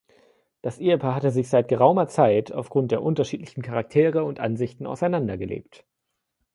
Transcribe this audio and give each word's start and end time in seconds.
Das 0.63 0.79
Ehepaar 0.79 1.13
hatte 1.13 1.29
sich 1.29 1.47
seit 1.47 1.67
geraumer 1.67 2.07
Zeit 2.07 2.51
aufgrund 2.51 2.89
der 2.89 3.03
unterschiedlichen 3.03 3.61
Charaktere 3.61 4.23
und 4.23 4.39
Ansichten 4.39 4.87
auseinandergelebt. 4.87 5.85